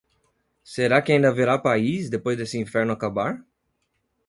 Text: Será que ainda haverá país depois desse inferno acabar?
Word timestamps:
Será 0.63 0.99
que 1.03 1.11
ainda 1.13 1.27
haverá 1.27 1.59
país 1.59 2.09
depois 2.09 2.35
desse 2.35 2.57
inferno 2.57 2.91
acabar? 2.91 3.45